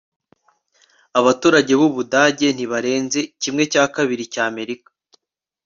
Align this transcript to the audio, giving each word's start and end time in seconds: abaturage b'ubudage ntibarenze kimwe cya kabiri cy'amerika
abaturage 1.19 1.73
b'ubudage 1.79 2.47
ntibarenze 2.55 3.19
kimwe 3.41 3.63
cya 3.71 3.85
kabiri 3.95 4.23
cy'amerika 4.33 4.89